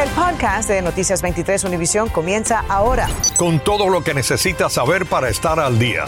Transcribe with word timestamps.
El 0.00 0.08
podcast 0.12 0.66
de 0.70 0.80
Noticias 0.80 1.20
23 1.20 1.62
Univisión 1.64 2.08
comienza 2.08 2.64
ahora. 2.70 3.06
Con 3.36 3.60
todo 3.60 3.90
lo 3.90 4.02
que 4.02 4.14
necesitas 4.14 4.72
saber 4.72 5.04
para 5.04 5.28
estar 5.28 5.60
al 5.60 5.78
día. 5.78 6.06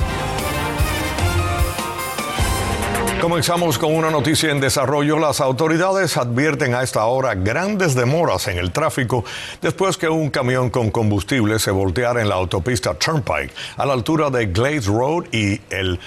Comenzamos 3.20 3.78
con 3.78 3.94
una 3.94 4.10
noticia 4.10 4.50
en 4.50 4.60
desarrollo. 4.60 5.18
Las 5.18 5.42
autoridades 5.42 6.16
advierten 6.16 6.74
a 6.74 6.82
esta 6.82 7.04
hora 7.04 7.34
grandes 7.34 7.94
demoras 7.94 8.48
en 8.48 8.56
el 8.56 8.72
tráfico 8.72 9.26
después 9.60 9.98
que 9.98 10.08
un 10.08 10.30
camión 10.30 10.70
con 10.70 10.90
combustible 10.90 11.58
se 11.58 11.70
volteara 11.70 12.22
en 12.22 12.30
la 12.30 12.36
autopista 12.36 12.94
Turnpike 12.94 13.52
a 13.76 13.84
la 13.84 13.92
altura 13.92 14.30
de 14.30 14.46
Glades 14.46 14.86
Road 14.86 15.24
y 15.32 15.60
el 15.68 16.00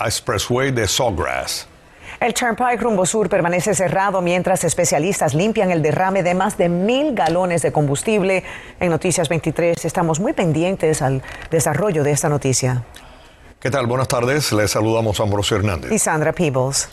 Expressway 0.00 0.72
de 0.72 0.88
Sawgrass. 0.88 1.68
El 2.18 2.32
Turnpike 2.32 2.80
rumbo 2.80 3.04
sur 3.04 3.28
permanece 3.28 3.74
cerrado 3.74 4.22
mientras 4.22 4.64
especialistas 4.64 5.34
limpian 5.34 5.70
el 5.70 5.82
derrame 5.82 6.22
de 6.22 6.34
más 6.34 6.56
de 6.56 6.70
mil 6.70 7.14
galones 7.14 7.60
de 7.60 7.72
combustible. 7.72 8.42
En 8.80 8.90
Noticias 8.90 9.28
23 9.28 9.84
estamos 9.84 10.18
muy 10.18 10.32
pendientes 10.32 11.02
al 11.02 11.22
desarrollo 11.50 12.02
de 12.02 12.12
esta 12.12 12.30
noticia. 12.30 12.84
¿Qué 13.60 13.70
tal? 13.70 13.86
Buenas 13.86 14.08
tardes. 14.08 14.50
Les 14.52 14.70
saludamos 14.70 15.20
a 15.20 15.24
Ambrosio 15.24 15.58
Hernández. 15.58 15.92
Y 15.92 15.98
Sandra 15.98 16.32
Peebles. 16.32 16.88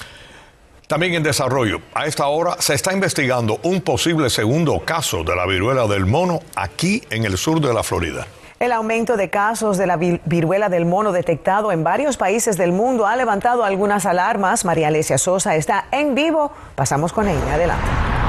También 0.87 1.13
en 1.13 1.23
desarrollo, 1.23 1.79
a 1.93 2.05
esta 2.05 2.27
hora 2.27 2.57
se 2.59 2.73
está 2.73 2.91
investigando 2.91 3.59
un 3.63 3.81
posible 3.81 4.29
segundo 4.29 4.81
caso 4.81 5.23
de 5.23 5.35
la 5.35 5.45
viruela 5.45 5.87
del 5.87 6.05
mono 6.05 6.41
aquí 6.55 7.01
en 7.09 7.23
el 7.23 7.37
sur 7.37 7.61
de 7.61 7.73
la 7.73 7.81
Florida. 7.81 8.27
El 8.63 8.71
aumento 8.71 9.17
de 9.17 9.29
casos 9.29 9.77
de 9.77 9.85
la 9.85 9.97
viruela 9.97 10.69
del 10.69 10.85
mono 10.85 11.11
detectado 11.11 11.73
en 11.73 11.83
varios 11.83 12.15
países 12.15 12.55
del 12.55 12.71
mundo 12.71 13.05
ha 13.05 13.17
levantado 13.17 13.65
algunas 13.65 14.05
alarmas. 14.05 14.63
María 14.63 14.87
Alesia 14.87 15.17
Sosa 15.17 15.57
está 15.57 15.87
en 15.91 16.15
vivo. 16.15 16.49
Pasamos 16.73 17.11
con 17.11 17.27
ella. 17.27 17.55
Adelante. 17.55 18.22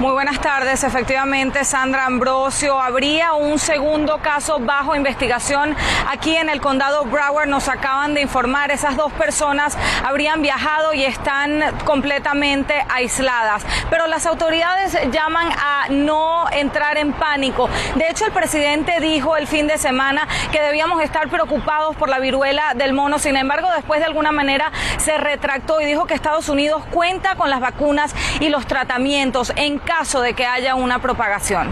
Muy 0.00 0.12
buenas 0.12 0.40
tardes. 0.40 0.84
Efectivamente, 0.84 1.64
Sandra 1.64 2.06
Ambrosio, 2.06 2.80
habría 2.80 3.32
un 3.32 3.58
segundo 3.58 4.18
caso 4.18 4.60
bajo 4.60 4.94
investigación 4.94 5.74
aquí 6.08 6.36
en 6.36 6.48
el 6.48 6.60
condado 6.60 7.04
Broward. 7.06 7.48
Nos 7.48 7.68
acaban 7.68 8.14
de 8.14 8.20
informar, 8.20 8.70
esas 8.70 8.96
dos 8.96 9.12
personas 9.14 9.76
habrían 10.06 10.40
viajado 10.40 10.94
y 10.94 11.02
están 11.02 11.64
completamente 11.84 12.74
aisladas. 12.88 13.66
Pero 13.90 14.06
las 14.06 14.24
autoridades 14.26 14.96
llaman 15.10 15.50
a 15.50 15.88
no 15.90 16.44
entrar 16.52 16.96
en 16.96 17.12
pánico. 17.12 17.68
De 17.96 18.08
hecho, 18.08 18.24
el 18.24 18.30
presidente 18.30 19.00
dijo 19.00 19.36
el 19.36 19.48
fin 19.48 19.66
de 19.66 19.78
semana 19.78 20.28
que 20.52 20.62
debíamos 20.62 21.02
estar 21.02 21.28
preocupados 21.28 21.96
por 21.96 22.08
la 22.08 22.20
viruela 22.20 22.74
del 22.76 22.92
mono. 22.92 23.18
Sin 23.18 23.36
embargo, 23.36 23.68
después 23.74 23.98
de 23.98 24.06
alguna 24.06 24.30
manera 24.30 24.70
se 24.98 25.18
retractó 25.18 25.80
y 25.80 25.86
dijo 25.86 26.06
que 26.06 26.14
Estados 26.14 26.48
Unidos 26.48 26.84
cuenta 26.92 27.34
con 27.34 27.50
las 27.50 27.58
vacunas 27.58 28.14
y 28.38 28.48
los 28.48 28.64
tratamientos 28.68 29.52
en 29.56 29.80
caso 29.88 30.20
de 30.20 30.34
que 30.34 30.44
haya 30.44 30.74
una 30.74 31.00
propagación. 31.00 31.70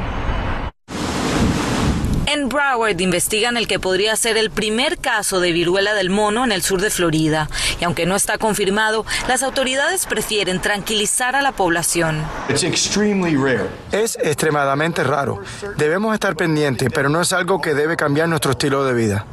En 2.26 2.48
Broward 2.48 2.98
investigan 2.98 3.58
el 3.58 3.68
que 3.68 3.78
podría 3.78 4.16
ser 4.16 4.38
el 4.38 4.50
primer 4.50 4.96
caso 4.96 5.38
de 5.38 5.52
viruela 5.52 5.92
del 5.92 6.08
mono 6.08 6.42
en 6.42 6.50
el 6.50 6.62
sur 6.62 6.80
de 6.80 6.88
Florida. 6.88 7.48
Y 7.78 7.84
aunque 7.84 8.06
no 8.06 8.16
está 8.16 8.38
confirmado, 8.38 9.04
las 9.28 9.42
autoridades 9.42 10.06
prefieren 10.06 10.60
tranquilizar 10.60 11.36
a 11.36 11.42
la 11.42 11.52
población. 11.52 12.24
Es 12.48 12.64
extremadamente 14.22 15.04
raro. 15.04 15.42
Debemos 15.76 16.14
estar 16.14 16.36
pendientes, 16.36 16.88
pero 16.92 17.10
no 17.10 17.20
es 17.20 17.34
algo 17.34 17.60
que 17.60 17.74
debe 17.74 17.96
cambiar 17.96 18.28
nuestro 18.28 18.52
estilo 18.52 18.84
de 18.84 18.94
vida. 18.94 19.26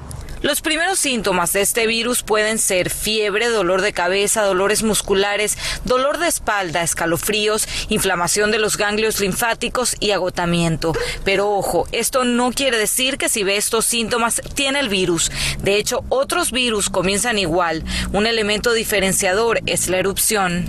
Los 0.43 0.59
primeros 0.59 0.99
síntomas 0.99 1.53
de 1.53 1.61
este 1.61 1.87
virus 1.87 2.21
pueden 2.21 2.59
ser 2.59 2.89
fiebre, 2.89 3.47
dolor 3.47 3.81
de 3.81 3.93
cabeza, 3.93 4.41
dolores 4.41 4.83
musculares, 4.83 5.57
dolor 5.85 6.17
de 6.17 6.27
espalda, 6.27 6.83
escalofríos, 6.83 7.65
inflamación 7.87 8.51
de 8.51 8.59
los 8.59 8.75
ganglios 8.75 9.21
linfáticos 9.21 9.95
y 10.01 10.11
agotamiento. 10.11 10.91
Pero 11.23 11.49
ojo, 11.49 11.87
esto 11.93 12.25
no 12.25 12.51
quiere 12.51 12.77
decir 12.77 13.17
que 13.17 13.29
si 13.29 13.43
ve 13.43 13.55
estos 13.55 13.85
síntomas 13.85 14.41
tiene 14.53 14.81
el 14.81 14.89
virus. 14.89 15.31
De 15.59 15.77
hecho, 15.77 16.03
otros 16.09 16.51
virus 16.51 16.89
comienzan 16.89 17.39
igual. 17.39 17.85
Un 18.11 18.27
elemento 18.27 18.73
diferenciador 18.73 19.61
es 19.65 19.87
la 19.87 19.99
erupción. 19.99 20.65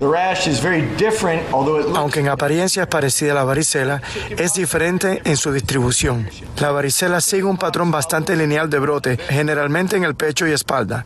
Aunque 1.97 2.21
en 2.21 2.29
apariencia 2.29 2.83
es 2.85 2.89
parecida 2.89 3.33
a 3.33 3.35
la 3.35 3.45
varicela, 3.45 4.03
es 4.39 4.55
diferente 4.55 5.21
en 5.25 5.37
su 5.37 5.53
distribución. 5.53 6.31
La 6.61 6.71
varicela 6.71 7.21
sigue 7.21 7.43
un 7.43 7.59
patrón 7.59 7.91
bastante 7.91 8.37
lineal 8.37 8.71
de 8.71 8.79
brote, 8.79 9.19
generalmente 9.29 9.64
en 9.65 10.05
el 10.05 10.15
pecho 10.15 10.47
y 10.47 10.53
espalda, 10.53 11.05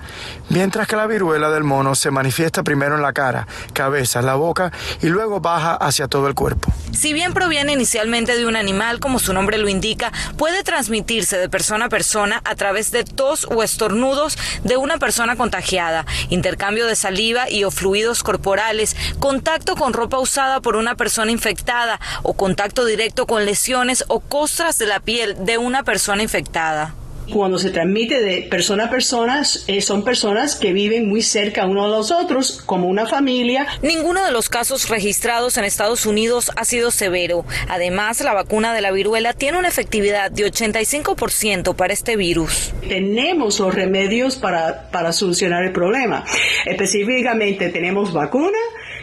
mientras 0.48 0.86
que 0.86 0.96
la 0.96 1.06
viruela 1.06 1.50
del 1.50 1.64
mono 1.64 1.94
se 1.94 2.10
manifiesta 2.10 2.62
primero 2.62 2.96
en 2.96 3.02
la 3.02 3.12
cara, 3.12 3.46
cabeza, 3.72 4.22
la 4.22 4.34
boca 4.34 4.72
y 5.02 5.08
luego 5.08 5.40
baja 5.40 5.74
hacia 5.74 6.08
todo 6.08 6.28
el 6.28 6.34
cuerpo. 6.34 6.72
Si 6.92 7.12
bien 7.12 7.34
proviene 7.34 7.72
inicialmente 7.72 8.36
de 8.36 8.46
un 8.46 8.56
animal, 8.56 9.00
como 9.00 9.18
su 9.18 9.32
nombre 9.32 9.58
lo 9.58 9.68
indica, 9.68 10.12
puede 10.36 10.62
transmitirse 10.62 11.38
de 11.38 11.48
persona 11.48 11.86
a 11.86 11.88
persona 11.88 12.40
a 12.44 12.54
través 12.54 12.90
de 12.90 13.04
tos 13.04 13.46
o 13.50 13.62
estornudos 13.62 14.36
de 14.64 14.76
una 14.76 14.98
persona 14.98 15.36
contagiada, 15.36 16.04
intercambio 16.28 16.86
de 16.86 16.96
saliva 16.96 17.50
y 17.50 17.64
o 17.64 17.70
fluidos 17.70 18.22
corporales, 18.22 18.96
contacto 19.18 19.76
con 19.76 19.92
ropa 19.92 20.18
usada 20.18 20.60
por 20.60 20.76
una 20.76 20.94
persona 20.94 21.30
infectada 21.30 22.00
o 22.22 22.34
contacto 22.34 22.84
directo 22.84 23.26
con 23.26 23.44
lesiones 23.44 24.04
o 24.08 24.20
costras 24.20 24.78
de 24.78 24.86
la 24.86 25.00
piel 25.00 25.36
de 25.44 25.58
una 25.58 25.82
persona 25.82 26.22
infectada. 26.22 26.94
Cuando 27.32 27.58
se 27.58 27.70
transmite 27.70 28.20
de 28.20 28.42
persona 28.42 28.84
a 28.84 28.90
persona, 28.90 29.42
eh, 29.66 29.80
son 29.82 30.04
personas 30.04 30.56
que 30.56 30.72
viven 30.72 31.08
muy 31.08 31.22
cerca 31.22 31.66
uno 31.66 31.84
de 31.84 31.90
los 31.90 32.10
otros, 32.10 32.62
como 32.64 32.88
una 32.88 33.06
familia. 33.06 33.66
Ninguno 33.82 34.24
de 34.24 34.32
los 34.32 34.48
casos 34.48 34.88
registrados 34.88 35.56
en 35.58 35.64
Estados 35.64 36.06
Unidos 36.06 36.50
ha 36.56 36.64
sido 36.64 36.90
severo. 36.90 37.44
Además, 37.68 38.20
la 38.22 38.32
vacuna 38.32 38.72
de 38.72 38.80
la 38.80 38.92
viruela 38.92 39.34
tiene 39.34 39.58
una 39.58 39.68
efectividad 39.68 40.30
de 40.30 40.50
85% 40.50 41.74
para 41.74 41.92
este 41.92 42.16
virus. 42.16 42.72
Tenemos 42.88 43.60
los 43.60 43.74
remedios 43.74 44.36
para, 44.36 44.90
para 44.90 45.12
solucionar 45.12 45.64
el 45.64 45.72
problema. 45.72 46.24
Específicamente 46.64 47.68
tenemos 47.68 48.12
vacuna 48.12 48.58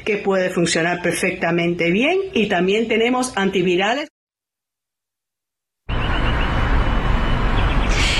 que 0.05 0.17
puede 0.17 0.49
funcionar 0.49 1.01
perfectamente 1.01 1.91
bien 1.91 2.17
y 2.33 2.47
también 2.47 2.87
tenemos 2.87 3.33
antivirales. 3.35 4.09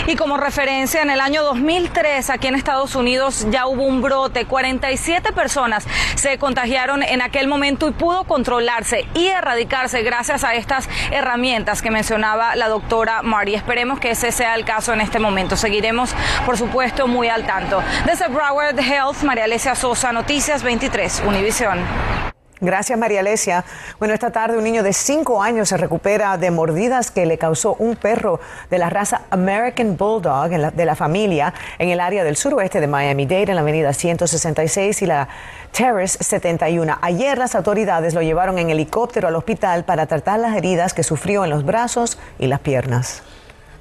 Y 0.08 0.16
como 0.16 0.38
referencia, 0.38 1.02
en 1.02 1.10
el 1.10 1.20
año 1.20 1.44
2003 1.44 2.30
aquí 2.30 2.48
en 2.48 2.56
Estados 2.56 2.96
Unidos 2.96 3.48
ya 3.50 3.66
hubo 3.66 3.84
un 3.84 4.04
brote. 4.04 4.46
47 4.46 5.32
personas 5.32 5.88
se 6.16 6.38
contagiaron 6.38 7.02
en 7.02 7.22
aquel 7.22 7.48
momento 7.48 7.88
y 7.88 7.92
pudo 7.92 8.24
controlarse 8.26 9.08
y 9.16 9.28
erradicarse 9.28 10.04
gracias 10.04 10.44
a 10.44 10.54
estas 10.54 10.88
herramientas 11.12 11.82
que 11.82 11.90
mencionaba 11.90 12.56
la 12.56 12.68
doctora 12.68 13.24
Mari. 13.24 13.56
Esperemos 13.56 14.00
que 14.00 14.12
ese 14.12 14.32
sea 14.32 14.54
el 14.54 14.64
caso 14.64 14.94
en 14.94 15.02
este 15.02 15.18
momento. 15.18 15.56
Seguiremos, 15.56 16.14
por 16.46 16.58
supuesto, 16.58 17.08
muy 17.08 17.28
al 17.28 17.46
tanto. 17.48 17.82
Desde 18.06 18.28
Broward 18.28 18.80
Health, 18.80 19.24
María 19.24 19.46
Alesia 19.46 19.74
Sosa, 19.74 20.12
Noticias 20.12 20.62
23, 20.62 21.24
Univisión. 21.26 22.35
Gracias, 22.62 22.98
María 22.98 23.20
Alesia. 23.20 23.66
Bueno, 24.00 24.14
esta 24.14 24.32
tarde 24.32 24.58
un 24.58 24.64
niño 24.64 24.82
de 24.82 24.94
5 24.94 25.44
años 25.44 25.68
se 25.68 25.76
recupera 25.76 26.38
de 26.38 26.52
mordidas 26.52 27.12
que 27.12 27.26
le 27.26 27.38
causó 27.38 27.76
un 27.80 27.98
perro 27.98 28.40
de 28.70 28.78
la 28.78 28.90
raza 28.90 29.24
American 29.30 29.98
Bulldog 29.98 30.50
de 30.50 30.86
la 30.86 30.96
familia 30.96 31.54
en 31.80 31.90
el 31.90 32.00
área 32.00 32.24
del 32.24 32.38
suroeste 32.38 32.80
de 32.80 32.88
Miami-Dade, 32.88 33.50
en 33.50 33.56
la 33.56 33.62
avenida 33.62 33.92
166 33.92 35.02
y 35.02 35.06
la 35.06 35.28
Terrace 35.74 36.24
71. 36.24 36.98
Ayer 37.02 37.38
las 37.38 37.56
autoridades 37.56 38.14
lo 38.14 38.22
llevaron 38.22 38.58
en 38.58 38.70
helicóptero 38.70 39.28
al 39.28 39.36
hospital 39.36 39.84
para 39.84 40.06
tratar 40.06 40.40
las 40.40 40.56
heridas 40.56 40.94
que 40.94 41.04
sufrió 41.04 41.44
en 41.44 41.50
los 41.50 41.66
brazos 41.66 42.18
y 42.40 42.48
las 42.48 42.62
piernas. 42.62 43.22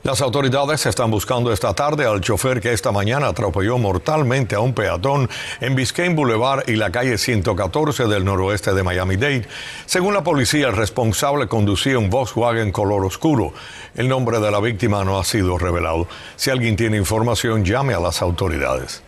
Las 0.05 0.21
autoridades 0.21 0.85
están 0.85 1.11
buscando 1.11 1.51
esta 1.51 1.73
tarde 1.73 2.05
al 2.05 2.21
chofer 2.21 2.61
que 2.61 2.75
esta 2.75 2.93
mañana 2.93 3.29
atropelló 3.29 3.79
mortalmente 3.79 4.55
a 4.55 4.61
un 4.61 4.75
peatón 4.75 5.31
en 5.63 5.75
Biscayne 5.75 6.15
Boulevard 6.15 6.69
y 6.69 6.77
la 6.77 6.93
calle 6.93 7.17
114 7.17 8.05
del 8.05 8.23
noroeste 8.23 8.75
de 8.75 8.83
Miami-Dade. 8.83 9.49
Según 9.87 10.13
la 10.13 10.23
policía, 10.23 10.67
el 10.69 10.77
responsable 10.77 11.49
conducía 11.49 11.99
un 11.99 12.11
Volkswagen 12.11 12.71
color 12.71 13.03
oscuro. 13.07 13.55
El 13.95 14.11
nombre 14.11 14.41
de 14.41 14.51
la 14.51 14.61
víctima 14.61 15.05
no 15.05 15.19
ha 15.19 15.25
sido 15.25 15.57
revelado. 15.57 16.07
Si 16.37 16.51
alguien 16.51 16.77
tiene 16.77 16.99
información, 16.99 17.65
llame 17.65 17.95
a 17.95 18.01
las 18.01 18.21
autoridades. 18.21 19.03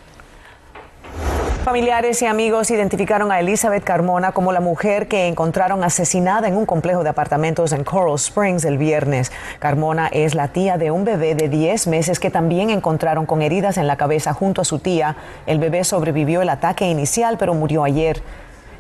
Familiares 1.67 2.23
y 2.23 2.27
amigos 2.27 2.71
identificaron 2.71 3.33
a 3.33 3.41
Elizabeth 3.41 3.83
Carmona 3.83 4.31
como 4.31 4.53
la 4.53 4.61
mujer 4.61 5.09
que 5.09 5.27
encontraron 5.27 5.83
asesinada 5.83 6.47
en 6.47 6.57
un 6.57 6.65
complejo 6.65 7.03
de 7.03 7.09
apartamentos 7.09 7.73
en 7.73 7.83
Coral 7.83 8.15
Springs 8.15 8.65
el 8.65 8.79
viernes. 8.79 9.33
Carmona 9.59 10.07
es 10.07 10.37
la 10.37 10.47
tía 10.47 10.79
de 10.79 10.93
un 10.93 11.05
bebé 11.05 11.35
de 11.35 11.49
10 11.49 11.89
meses 11.89 12.21
que 12.21 12.31
también 12.31 12.71
encontraron 12.71 13.27
con 13.27 13.43
heridas 13.43 13.79
en 13.79 13.89
la 13.89 13.97
cabeza 13.97 14.33
junto 14.33 14.61
a 14.61 14.65
su 14.65 14.79
tía. 14.79 15.17
El 15.45 15.59
bebé 15.59 15.83
sobrevivió 15.83 16.41
el 16.41 16.51
ataque 16.51 16.89
inicial 16.89 17.37
pero 17.37 17.53
murió 17.53 17.83
ayer. 17.83 18.23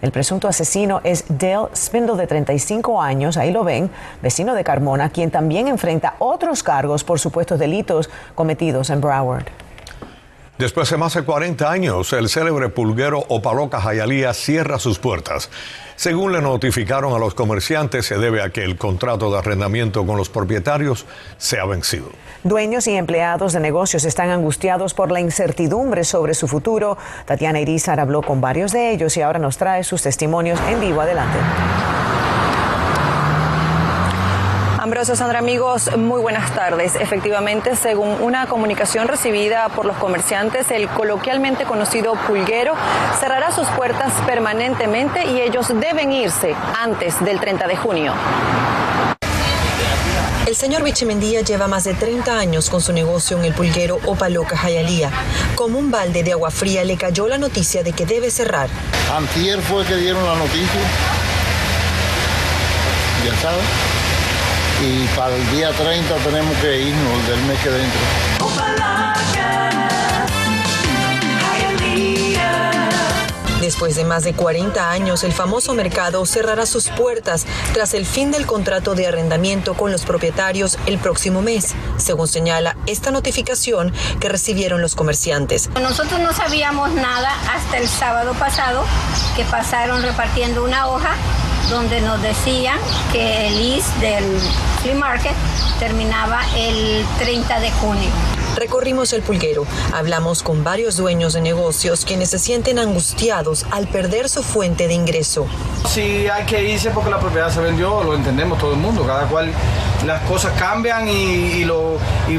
El 0.00 0.12
presunto 0.12 0.46
asesino 0.46 1.00
es 1.02 1.24
Dale 1.28 1.66
Spindle, 1.74 2.14
de 2.14 2.28
35 2.28 3.02
años, 3.02 3.36
ahí 3.36 3.50
lo 3.50 3.64
ven, 3.64 3.90
vecino 4.22 4.54
de 4.54 4.62
Carmona, 4.62 5.10
quien 5.10 5.32
también 5.32 5.66
enfrenta 5.66 6.14
otros 6.20 6.62
cargos 6.62 7.02
por 7.02 7.18
supuestos 7.18 7.58
delitos 7.58 8.08
cometidos 8.36 8.90
en 8.90 9.00
Broward. 9.00 9.65
Después 10.58 10.88
de 10.88 10.96
más 10.96 11.12
de 11.12 11.22
40 11.22 11.70
años, 11.70 12.14
el 12.14 12.30
célebre 12.30 12.70
pulguero 12.70 13.22
Opaloca 13.28 13.78
Jayalía 13.78 14.32
cierra 14.32 14.78
sus 14.78 14.98
puertas. 14.98 15.50
Según 15.96 16.32
le 16.32 16.40
notificaron 16.40 17.12
a 17.12 17.18
los 17.18 17.34
comerciantes, 17.34 18.06
se 18.06 18.16
debe 18.16 18.40
a 18.42 18.48
que 18.48 18.64
el 18.64 18.78
contrato 18.78 19.30
de 19.30 19.38
arrendamiento 19.38 20.06
con 20.06 20.16
los 20.16 20.30
propietarios 20.30 21.04
se 21.36 21.60
ha 21.60 21.66
vencido. 21.66 22.06
Dueños 22.42 22.86
y 22.86 22.96
empleados 22.96 23.52
de 23.52 23.60
negocios 23.60 24.04
están 24.04 24.30
angustiados 24.30 24.94
por 24.94 25.12
la 25.12 25.20
incertidumbre 25.20 26.04
sobre 26.04 26.32
su 26.32 26.48
futuro. 26.48 26.96
Tatiana 27.26 27.60
Irizar 27.60 28.00
habló 28.00 28.22
con 28.22 28.40
varios 28.40 28.72
de 28.72 28.92
ellos 28.92 29.14
y 29.18 29.22
ahora 29.22 29.38
nos 29.38 29.58
trae 29.58 29.84
sus 29.84 30.00
testimonios 30.00 30.58
en 30.70 30.80
vivo. 30.80 31.02
Adelante. 31.02 31.38
Ambrosio 34.96 35.14
Sandra, 35.14 35.40
amigos, 35.40 35.94
muy 35.98 36.22
buenas 36.22 36.54
tardes. 36.54 36.94
Efectivamente, 36.94 37.76
según 37.76 38.08
una 38.22 38.46
comunicación 38.46 39.08
recibida 39.08 39.68
por 39.68 39.84
los 39.84 39.94
comerciantes, 39.98 40.70
el 40.70 40.88
coloquialmente 40.88 41.64
conocido 41.64 42.14
pulguero 42.26 42.72
cerrará 43.20 43.52
sus 43.52 43.68
puertas 43.68 44.10
permanentemente 44.24 45.26
y 45.26 45.42
ellos 45.42 45.68
deben 45.68 46.12
irse 46.12 46.54
antes 46.80 47.22
del 47.22 47.38
30 47.38 47.66
de 47.66 47.76
junio. 47.76 48.14
El 50.46 50.56
señor 50.56 50.82
Bichimendía 50.82 51.42
lleva 51.42 51.68
más 51.68 51.84
de 51.84 51.92
30 51.92 52.38
años 52.38 52.70
con 52.70 52.80
su 52.80 52.94
negocio 52.94 53.36
en 53.36 53.44
el 53.44 53.52
pulguero 53.52 53.98
Opaloca 54.06 54.56
Jayalía. 54.56 55.10
Como 55.56 55.78
un 55.78 55.90
balde 55.90 56.22
de 56.22 56.32
agua 56.32 56.50
fría 56.50 56.84
le 56.84 56.96
cayó 56.96 57.28
la 57.28 57.36
noticia 57.36 57.82
de 57.82 57.92
que 57.92 58.06
debe 58.06 58.30
cerrar. 58.30 58.70
Antier 59.14 59.60
fue 59.60 59.84
que 59.84 59.96
dieron 59.96 60.24
la 60.24 60.36
noticia. 60.36 60.80
Ya 63.26 63.36
sabes 63.42 63.85
y 64.82 65.06
para 65.16 65.34
el 65.34 65.50
día 65.50 65.70
30 65.70 66.14
tenemos 66.16 66.56
que 66.58 66.80
irnos 66.80 67.26
del 67.28 67.40
mes 67.42 67.58
que 67.60 67.70
dentro. 67.70 68.00
Después 73.60 73.96
de 73.96 74.04
más 74.04 74.22
de 74.22 74.32
40 74.32 74.92
años, 74.92 75.24
el 75.24 75.32
famoso 75.32 75.74
mercado 75.74 76.24
cerrará 76.24 76.66
sus 76.66 76.88
puertas 76.88 77.46
tras 77.72 77.94
el 77.94 78.06
fin 78.06 78.30
del 78.30 78.46
contrato 78.46 78.94
de 78.94 79.08
arrendamiento 79.08 79.74
con 79.74 79.90
los 79.90 80.04
propietarios 80.04 80.78
el 80.86 80.98
próximo 80.98 81.42
mes, 81.42 81.74
según 81.96 82.28
señala 82.28 82.76
esta 82.86 83.10
notificación 83.10 83.92
que 84.20 84.28
recibieron 84.28 84.82
los 84.82 84.94
comerciantes. 84.94 85.68
Nosotros 85.80 86.20
no 86.20 86.32
sabíamos 86.32 86.92
nada 86.92 87.32
hasta 87.52 87.78
el 87.78 87.88
sábado 87.88 88.34
pasado 88.34 88.84
que 89.34 89.44
pasaron 89.44 90.00
repartiendo 90.00 90.62
una 90.62 90.86
hoja 90.86 91.16
donde 91.70 92.00
nos 92.00 92.20
decían 92.22 92.78
que 93.12 93.48
el 93.48 93.60
IS 93.60 94.00
del 94.00 94.24
flea 94.82 94.94
market 94.94 95.34
terminaba 95.78 96.40
el 96.56 97.04
30 97.18 97.60
de 97.60 97.70
junio. 97.72 98.08
Recorrimos 98.56 99.12
el 99.12 99.22
pulguero, 99.22 99.66
hablamos 99.92 100.42
con 100.42 100.64
varios 100.64 100.96
dueños 100.96 101.34
de 101.34 101.42
negocios 101.42 102.04
quienes 102.04 102.30
se 102.30 102.38
sienten 102.38 102.78
angustiados 102.78 103.66
al 103.70 103.86
perder 103.86 104.28
su 104.28 104.42
fuente 104.42 104.88
de 104.88 104.94
ingreso. 104.94 105.46
Si 105.86 106.26
hay 106.28 106.46
que 106.46 106.62
irse 106.62 106.90
porque 106.90 107.10
la 107.10 107.18
propiedad 107.18 107.50
se 107.52 107.60
vendió, 107.60 108.02
lo 108.02 108.14
entendemos 108.14 108.58
todo 108.58 108.72
el 108.72 108.78
mundo, 108.78 109.04
cada 109.06 109.26
cual 109.26 109.52
las 110.06 110.22
cosas 110.22 110.52
cambian 110.58 111.06
y, 111.08 111.64
lo, 111.64 111.98
y 112.28 112.38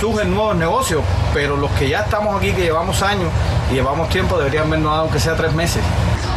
surgen 0.00 0.34
nuevos 0.34 0.56
negocios, 0.56 1.02
pero 1.34 1.56
los 1.56 1.70
que 1.72 1.88
ya 1.88 2.00
estamos 2.00 2.36
aquí, 2.36 2.52
que 2.52 2.62
llevamos 2.62 3.02
años 3.02 3.28
y 3.70 3.74
llevamos 3.74 4.08
tiempo, 4.08 4.38
deberían 4.38 4.70
vernos 4.70 4.92
aunque 4.96 5.20
sea 5.20 5.36
tres 5.36 5.52
meses. 5.52 5.82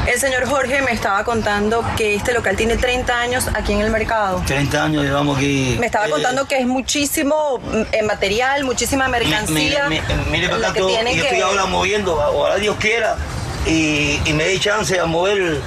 El 0.07 0.19
señor 0.19 0.47
Jorge 0.47 0.83
me 0.83 0.91
estaba 0.91 1.23
contando 1.23 1.83
que 1.97 2.13
este 2.13 2.31
local 2.31 2.55
tiene 2.55 2.77
30 2.77 3.19
años 3.19 3.47
aquí 3.55 3.73
en 3.73 3.81
el 3.81 3.89
mercado. 3.89 4.41
30 4.45 4.83
años 4.83 5.03
llevamos 5.03 5.37
aquí. 5.37 5.77
Me 5.79 5.87
estaba 5.87 6.05
eh, 6.07 6.11
contando 6.11 6.47
que 6.47 6.59
es 6.59 6.67
muchísimo 6.67 7.59
eh, 7.91 8.03
material, 8.03 8.65
muchísima 8.65 9.07
mercancía. 9.07 9.89
mire, 9.89 10.47
para 10.47 10.69
acá, 10.69 10.79
yo 10.79 10.89
estoy 10.99 11.41
ahora 11.41 11.65
moviendo, 11.65 12.15
ojalá 12.15 12.57
Dios 12.57 12.75
quiera, 12.79 13.17
y, 13.65 14.19
me 14.33 14.43
dé 14.43 14.59
chance 14.59 14.99
a 14.99 15.05
mover. 15.05 15.59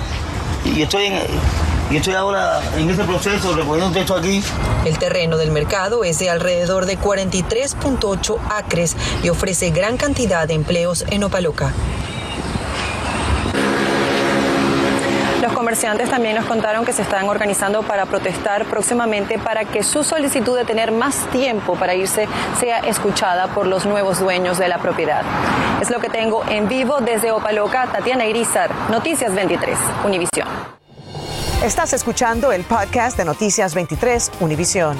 Y 0.64 0.82
estoy 0.82 1.06
en, 1.06 1.18
y 1.90 1.96
estoy 1.96 2.14
ahora 2.14 2.60
en 2.76 2.88
ese 2.90 3.02
proceso 3.02 3.56
recogiendo 3.56 3.98
esto 3.98 4.14
aquí. 4.14 4.40
El 4.84 4.98
terreno 4.98 5.36
del 5.36 5.50
mercado 5.50 6.04
es 6.04 6.20
de 6.20 6.30
alrededor 6.30 6.86
de 6.86 6.96
43.8 6.96 8.38
acres 8.50 8.96
y 9.24 9.30
ofrece 9.30 9.70
gran 9.70 9.96
cantidad 9.96 10.46
de 10.46 10.54
empleos 10.54 11.04
en 11.10 11.24
Opaloca. 11.24 11.72
Comerciantes 15.68 16.08
también 16.08 16.34
nos 16.34 16.46
contaron 16.46 16.86
que 16.86 16.94
se 16.94 17.02
están 17.02 17.28
organizando 17.28 17.82
para 17.82 18.06
protestar 18.06 18.64
próximamente 18.64 19.38
para 19.38 19.66
que 19.66 19.82
su 19.82 20.02
solicitud 20.02 20.56
de 20.56 20.64
tener 20.64 20.92
más 20.92 21.28
tiempo 21.30 21.74
para 21.74 21.94
irse 21.94 22.26
sea 22.58 22.78
escuchada 22.78 23.48
por 23.48 23.66
los 23.66 23.84
nuevos 23.84 24.18
dueños 24.18 24.56
de 24.56 24.66
la 24.66 24.78
propiedad. 24.78 25.20
Es 25.82 25.90
lo 25.90 26.00
que 26.00 26.08
tengo 26.08 26.42
en 26.48 26.68
vivo 26.68 27.00
desde 27.00 27.32
Opaloca, 27.32 27.86
Tatiana 27.92 28.24
Irizar, 28.24 28.70
Noticias 28.88 29.34
23, 29.34 29.78
Univisión. 30.06 30.48
Estás 31.62 31.92
escuchando 31.92 32.50
el 32.50 32.64
podcast 32.64 33.18
de 33.18 33.26
Noticias 33.26 33.74
23, 33.74 34.30
Univisión. 34.40 34.96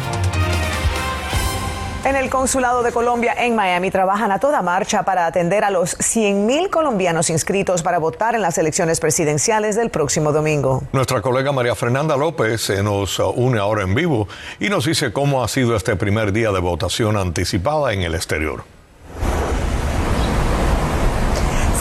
En 2.09 2.17
el 2.17 2.31
Consulado 2.31 2.83
de 2.83 2.91
Colombia 2.91 3.35
en 3.37 3.55
Miami 3.55 3.91
trabajan 3.91 4.33
a 4.33 4.39
toda 4.39 4.63
marcha 4.63 5.03
para 5.03 5.27
atender 5.27 5.63
a 5.63 5.69
los 5.69 5.99
100.000 5.99 6.71
colombianos 6.71 7.29
inscritos 7.29 7.83
para 7.83 7.99
votar 7.99 8.35
en 8.35 8.41
las 8.41 8.57
elecciones 8.57 8.99
presidenciales 8.99 9.77
del 9.77 9.91
próximo 9.91 10.33
domingo. 10.33 10.85
Nuestra 10.95 11.21
colega 11.21 11.53
María 11.53 11.75
Fernanda 11.75 12.17
López 12.17 12.63
se 12.63 12.83
nos 12.83 13.19
une 13.19 13.59
ahora 13.59 13.83
en 13.83 13.95
vivo 13.95 14.27
y 14.59 14.71
nos 14.71 14.87
dice 14.87 15.13
cómo 15.13 15.45
ha 15.45 15.49
sido 15.49 15.77
este 15.77 15.97
primer 15.97 16.33
día 16.33 16.51
de 16.51 16.61
votación 16.61 17.19
anticipada 17.19 17.93
en 17.93 18.01
el 18.01 18.15
exterior. 18.15 18.78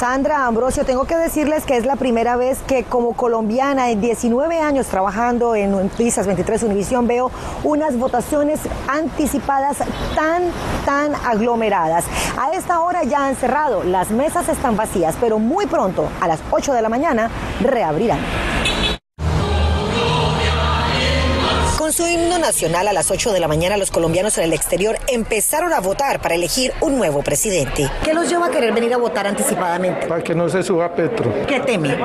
Sandra 0.09 0.45
Ambrosio, 0.45 0.86
tengo 0.86 1.04
que 1.04 1.18
decirles 1.18 1.65
que 1.65 1.75
es 1.75 1.86
la 1.86 1.98
primera 1.98 2.38
vez 2.38 2.59
que 2.65 2.86
como 2.86 3.12
colombiana 3.12 3.92
en 3.92 4.00
19 4.00 4.62
años 4.62 4.88
trabajando 4.88 5.54
en 5.54 5.71
Noticias 5.71 6.25
23 6.25 6.63
Univisión 6.63 7.07
veo 7.07 7.30
unas 7.65 7.98
votaciones 7.98 8.62
anticipadas 8.88 9.80
tan, 10.15 10.44
tan 10.86 11.13
aglomeradas. 11.25 12.06
A 12.39 12.51
esta 12.51 12.80
hora 12.80 13.04
ya 13.04 13.25
han 13.25 13.36
cerrado, 13.36 13.83
las 13.83 14.09
mesas 14.09 14.48
están 14.48 14.77
vacías, 14.77 15.18
pero 15.19 15.39
muy 15.39 15.65
pronto, 15.65 16.07
a 16.21 16.30
las 16.30 16.39
8 16.51 16.71
de 16.71 16.81
la 16.81 16.88
mañana, 16.88 17.30
reabrirán. 17.59 18.56
Su 21.98 22.06
himno 22.06 22.38
nacional 22.38 22.88
a 22.88 22.94
las 22.94 23.10
8 23.10 23.34
de 23.34 23.40
la 23.40 23.48
mañana, 23.48 23.76
los 23.76 23.90
colombianos 23.90 24.38
en 24.38 24.44
el 24.44 24.54
exterior 24.54 25.00
empezaron 25.08 25.74
a 25.74 25.80
votar 25.80 26.22
para 26.22 26.36
elegir 26.36 26.72
un 26.80 26.96
nuevo 26.96 27.24
presidente. 27.24 27.90
¿Qué 28.04 28.14
los 28.14 28.30
lleva 28.30 28.46
a 28.46 28.52
querer 28.52 28.72
venir 28.72 28.94
a 28.94 28.98
votar 28.98 29.26
anticipadamente? 29.26 30.06
Para 30.06 30.24
que 30.24 30.36
no 30.36 30.48
se 30.48 30.62
suba 30.62 30.94
Petro. 30.94 31.34
¿Qué 31.48 31.60
teme? 31.62 31.98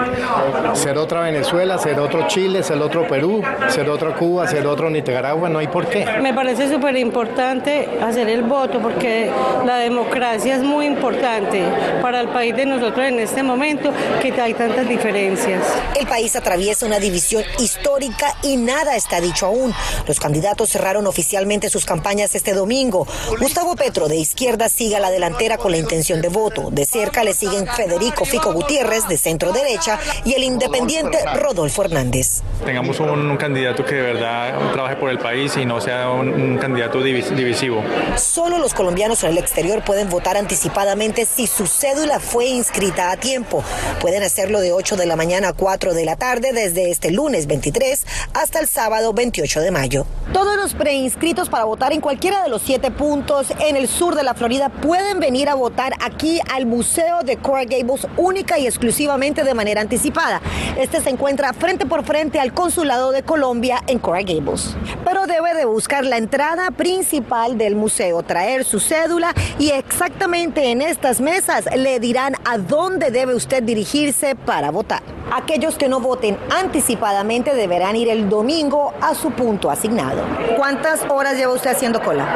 Ser 0.73 0.97
otra 0.97 1.21
Venezuela, 1.21 1.77
ser 1.77 2.01
otro 2.01 2.27
Chile, 2.27 2.63
ser 2.63 2.79
otro 2.79 3.07
Perú, 3.07 3.43
ser 3.69 3.91
otra 3.91 4.15
Cuba, 4.15 4.49
ser 4.49 4.67
otro 4.67 4.89
Nicaragua, 4.89 5.51
no 5.51 5.59
hay 5.59 5.67
por 5.67 5.87
qué. 5.87 6.07
Me 6.23 6.33
parece 6.33 6.71
súper 6.71 6.97
importante 6.97 7.87
hacer 8.01 8.31
el 8.31 8.45
voto 8.45 8.81
porque 8.81 9.31
la 9.67 9.77
democracia 9.77 10.57
es 10.57 10.63
muy 10.63 10.87
importante 10.87 11.63
para 12.01 12.21
el 12.21 12.29
país 12.29 12.57
de 12.57 12.65
nosotros 12.65 13.05
en 13.07 13.19
este 13.19 13.43
momento 13.43 13.93
que 14.23 14.33
hay 14.41 14.55
tantas 14.55 14.89
diferencias. 14.89 15.63
El 16.01 16.07
país 16.07 16.35
atraviesa 16.35 16.87
una 16.87 16.99
división 16.99 17.45
histórica 17.59 18.35
y 18.43 18.57
nada 18.57 18.97
está 18.97 19.21
dicho 19.21 19.45
aún 19.45 19.75
los 20.07 20.21
candidatos 20.21 20.71
cerraron 20.71 21.07
oficialmente 21.07 21.71
sus 21.71 21.85
campañas 21.85 22.35
este 22.35 22.55
domingo. 22.55 23.07
Gustavo 23.41 23.77
Petro 23.77 24.09
de 24.09 24.17
izquierda 24.17 24.69
sigue 24.69 24.97
a 24.97 25.01
la 25.01 25.11
delantera 25.11 25.59
con 25.59 25.71
la 25.71 25.79
intención 25.79 26.21
de 26.21 26.29
voto. 26.29 26.71
De 26.71 26.85
cerca 26.85 27.25
le 27.25 27.35
siguen 27.35 27.67
Federico 27.67 28.25
Fico 28.25 28.53
Gutiérrez 28.53 29.09
de 29.09 29.17
centro 29.17 29.53
derecha 29.53 29.99
y 30.25 30.35
el 30.35 30.45
independiente 30.45 31.19
Rodolfo 31.35 31.85
Hernández. 31.85 32.43
Tengamos 32.65 33.01
un, 33.01 33.37
candidato 33.37 33.85
que 33.85 33.97
de 33.97 34.03
verdad 34.03 34.73
trabaje 34.73 34.97
por 34.97 35.11
el 35.11 35.19
país 35.19 35.57
y 35.57 35.65
no 35.65 35.81
sea 35.81 36.11
un, 36.11 36.59
candidato 36.59 37.03
divisivo. 37.03 37.83
Solo 38.17 38.59
los 38.59 38.75
colombianos 38.75 39.25
en 39.25 39.31
el 39.31 39.39
exterior 39.39 39.83
pueden 39.85 40.09
votar 40.09 40.37
anticipadamente 40.37 41.27
si 41.27 41.47
su 41.47 41.67
cédula 41.67 42.21
fue 42.21 42.47
inscrita 42.47 43.11
a 43.11 43.17
tiempo. 43.17 43.65
Pueden 44.01 44.23
hacerlo 44.23 44.61
de 44.61 44.73
8 44.73 44.97
de 44.97 45.07
la 45.07 45.17
mañana 45.17 45.49
a 45.49 45.53
4 45.53 45.95
de 45.95 46.05
la 46.05 46.17
tarde 46.17 46.53
desde 46.53 46.91
este 46.91 47.11
lunes 47.11 47.47
23 47.47 48.05
hasta 48.35 48.61
el 48.61 48.69
sábado 48.69 49.13
28 49.13 49.61
de 49.61 49.71
mayo. 49.73 50.07
Todos 50.33 50.57
los 50.57 50.75
preinscritos 50.75 51.51
para 51.51 51.65
votar 51.65 51.93
en 51.93 52.01
cualquiera 52.01 52.43
de 52.43 52.49
los 52.49 52.63
siete 52.63 52.91
puntos 52.91 53.49
en 53.61 53.77
el 53.77 53.89
sur 53.89 54.15
de 54.15 54.23
la 54.23 54.35
Florida 54.35 54.69
pueden 54.69 55.21
venir 55.21 55.49
a 55.49 55.55
votar 55.55 55.93
aquí 56.01 56.41
al 56.55 56.65
Museo 56.65 57.23
de 57.23 57.37
Coral 57.37 57.67
Gables 57.67 58.07
única 58.17 58.59
y 58.59 58.67
exclusivamente 58.67 59.45
de 59.45 59.53
manera 59.53 59.81
anticipada. 59.81 60.41
Este 60.79 61.01
se 61.01 61.11
encuentra 61.11 61.53
frente 61.53 61.85
por 61.85 62.05
frente 62.05 62.41
al 62.41 62.55
Consulado 62.55 63.11
de 63.11 63.23
Colombia 63.23 63.83
en 63.89 63.99
Coral 63.99 64.25
Gables. 64.25 64.75
Pero 65.05 65.27
debe 65.27 65.55
de 65.55 65.65
buscar 65.65 66.05
la 66.05 66.17
entrada 66.17 66.71
principal 66.71 67.59
del 67.59 67.75
museo, 67.75 68.23
traer 68.23 68.65
su 68.65 68.81
cédula 68.81 69.35
y 69.59 69.71
exactamente 69.71 70.71
en 70.71 70.81
estas 70.83 71.21
mesas 71.21 71.65
le 71.77 72.01
dirán 72.01 72.37
a 72.45 72.59
dónde 72.59 73.11
debe 73.11 73.35
usted 73.35 73.63
dirigirse 73.63 74.35
para 74.35 74.71
votar. 74.71 75.03
Aquellos 75.31 75.77
que 75.77 75.89
no 75.89 76.01
voten 76.01 76.39
anticipadamente 76.51 77.55
deberán 77.55 77.97
ir 77.97 78.09
el 78.09 78.29
domingo 78.29 78.93
a 79.01 79.15
su 79.15 79.31
punto 79.31 79.62
asignado. 79.71 80.23
¿Cuántas 80.57 81.05
horas 81.09 81.37
lleva 81.37 81.53
usted 81.53 81.71
haciendo 81.71 82.01
cola? 82.01 82.27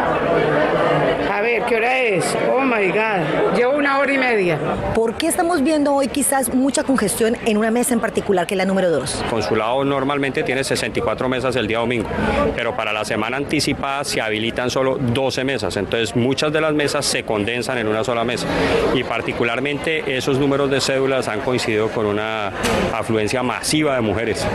A 1.33 1.42
ver, 1.42 1.64
¿qué 1.64 1.76
hora 1.76 1.99
es? 1.99 2.25
Oh 2.50 2.61
my 2.61 2.88
God. 2.88 3.56
Llevo 3.56 3.76
una 3.76 3.99
hora 3.99 4.12
y 4.12 4.18
media. 4.18 4.59
¿Por 4.95 5.14
qué 5.14 5.26
estamos 5.26 5.62
viendo 5.62 5.92
hoy 5.92 6.09
quizás 6.09 6.54
mucha 6.54 6.83
congestión 6.83 7.37
en 7.45 7.59
una 7.59 7.71
mesa 7.71 7.92
en 7.92 8.00
particular, 8.00 8.47
que 8.47 8.54
es 8.54 8.59
la 8.59 8.64
número 8.64 8.90
2? 8.90 9.25
Consulado 9.28 9.85
normalmente 9.85 10.42
tiene 10.45 10.64
64 10.64 11.28
mesas 11.28 11.54
el 11.56 11.66
día 11.66 11.78
domingo, 11.78 12.09
pero 12.54 12.75
para 12.75 12.92
la 12.92 13.04
semana 13.04 13.37
anticipada 13.37 14.04
se 14.04 14.21
habilitan 14.21 14.71
solo 14.71 14.97
12 14.99 15.45
mesas. 15.45 15.76
Entonces 15.76 16.16
muchas 16.16 16.52
de 16.52 16.61
las 16.61 16.73
mesas 16.73 17.04
se 17.04 17.25
condensan 17.25 17.78
en 17.78 17.88
una 17.88 18.02
sola 18.02 18.25
mesa. 18.25 18.47
Y 18.95 19.04
particularmente 19.04 20.16
esos 20.16 20.38
números 20.38 20.71
de 20.71 20.80
cédulas 20.80 21.28
han 21.28 21.40
coincidido 21.40 21.88
con 21.88 22.06
una 22.06 22.50
afluencia 22.95 23.42
masiva 23.42 23.95
de 23.95 24.00
mujeres. 24.00 24.47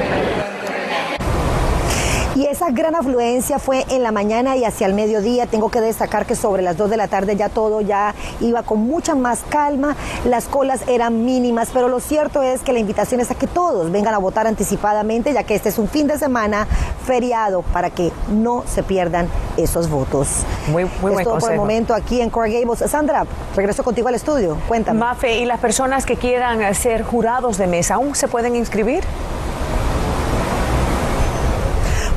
Y 2.42 2.48
esa 2.48 2.72
gran 2.72 2.96
afluencia 2.96 3.60
fue 3.60 3.86
en 3.90 4.02
la 4.02 4.12
mañana 4.12 4.58
y 4.58 4.66
hacia 4.66 4.88
el 4.88 4.96
mediodía. 4.96 5.46
Tengo 5.46 5.70
que 5.70 5.80
destacar 5.80 6.26
que 6.26 6.36
sobre 6.36 6.64
las 6.64 6.76
2 6.76 6.90
de 6.90 6.98
la 6.98 7.08
tarde 7.08 7.36
ya 7.36 7.50
todo 7.50 7.82
ya 7.82 8.16
iba 8.40 8.64
con 8.64 8.80
mucha 8.80 9.14
más 9.14 9.42
calma, 9.48 9.96
las 10.26 10.46
colas 10.46 10.82
eran 10.88 11.24
mínimas, 11.24 11.70
pero 11.72 11.88
lo 11.88 12.00
cierto 12.00 12.42
es 12.42 12.62
que 12.62 12.74
la 12.74 12.80
invitación 12.80 13.22
es 13.22 13.30
a 13.30 13.36
que 13.36 13.46
todos 13.46 13.92
vengan 13.92 14.16
a 14.16 14.18
votar 14.18 14.48
anticipadamente, 14.48 15.34
ya 15.34 15.44
que 15.44 15.54
este 15.54 15.70
es 15.70 15.78
un 15.78 15.88
fin 15.88 16.08
de 16.08 16.18
semana 16.18 16.66
feriado 17.06 17.62
para 17.62 17.92
que 17.92 18.12
no 18.32 18.64
se 18.66 18.82
pierdan 18.82 19.28
esos 19.56 19.88
votos. 19.88 20.28
Muy, 20.72 20.90
muy 21.00 21.14
es 21.14 21.24
todo 21.24 21.38
por 21.38 21.52
el 21.52 21.60
momento 21.60 21.94
aquí 21.94 22.22
en 22.22 22.32
Core 22.32 22.60
Gables. 22.60 22.90
Sandra, 22.90 23.28
regreso 23.56 23.84
contigo 23.84 24.08
al 24.08 24.16
estudio. 24.16 24.58
Cuéntame. 24.68 25.00
Mafe, 25.00 25.38
¿y 25.38 25.46
las 25.46 25.60
personas 25.60 26.08
que 26.08 26.16
quieran 26.16 26.74
ser 26.74 27.04
jurados 27.04 27.60
de 27.60 27.68
mesa 27.68 27.96
aún 27.96 28.16
se 28.16 28.28
pueden 28.28 28.56
inscribir? 28.56 29.04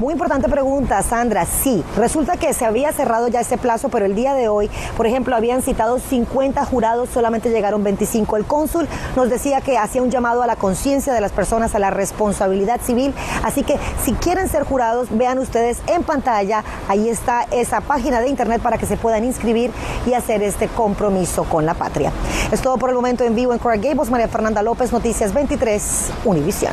Muy 0.01 0.13
importante 0.13 0.49
pregunta, 0.49 1.01
Sandra. 1.03 1.47
Sí, 1.47 1.85
resulta 1.97 2.37
que 2.37 2.53
se 2.53 2.65
había 2.65 2.93
cerrado 2.93 3.29
ya 3.29 3.41
ese 3.41 3.57
plazo, 3.59 3.91
pero 3.91 4.07
el 4.07 4.17
día 4.17 4.35
de 4.35 4.49
hoy, 4.49 4.69
por 4.97 5.07
ejemplo, 5.07 5.37
habían 5.37 5.63
citado 5.63 6.01
50 6.01 6.65
jurados, 6.65 7.11
solamente 7.11 7.51
llegaron 7.51 7.85
25. 7.85 8.37
El 8.37 8.45
cónsul 8.45 8.89
nos 9.15 9.31
decía 9.31 9.61
que 9.61 9.79
hacía 9.79 10.03
un 10.03 10.11
llamado 10.11 10.43
a 10.43 10.49
la 10.49 10.57
conciencia 10.57 11.13
de 11.13 11.21
las 11.21 11.31
personas, 11.31 11.77
a 11.77 11.79
la 11.79 11.91
responsabilidad 11.91 12.81
civil. 12.81 13.15
Así 13.45 13.63
que 13.63 13.79
si 14.03 14.15
quieren 14.15 14.49
ser 14.49 14.65
jurados, 14.65 15.09
vean 15.13 15.39
ustedes 15.39 15.79
en 15.87 16.03
pantalla, 16.03 16.65
ahí 16.89 17.09
está 17.09 17.47
esa 17.53 17.81
página 17.81 18.21
de 18.21 18.29
internet 18.29 18.61
para 18.63 18.79
que 18.79 18.87
se 18.87 18.97
puedan 18.97 19.25
inscribir 19.25 19.71
y 20.07 20.15
hacer 20.15 20.43
este 20.43 20.67
compromiso 20.67 21.45
con 21.45 21.67
la 21.67 21.75
patria. 21.75 22.11
Es 22.51 22.61
todo 22.61 22.79
por 22.79 22.91
el 22.91 22.97
momento 22.97 23.23
en 23.23 23.37
vivo 23.37 23.53
en 23.53 23.61
Cora 23.61 23.77
Gables. 23.77 24.11
María 24.11 24.27
Fernanda 24.27 24.61
López, 24.61 24.93
Noticias 24.93 25.33
23, 25.33 26.11
Univisión. 26.25 26.73